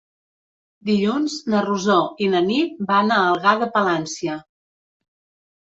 Dilluns 0.89 1.35
na 1.55 1.61
Rosó 1.67 1.99
i 2.25 2.31
na 2.33 2.41
Nit 2.47 2.81
van 2.89 3.13
a 3.13 3.21
Algar 3.29 3.55
de 3.63 3.71
Palància. 3.79 4.41